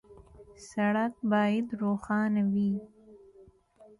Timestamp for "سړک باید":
0.69-1.67